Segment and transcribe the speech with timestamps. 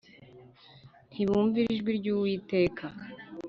[1.13, 2.85] Ntibumvira ijwi ry’Uwiteka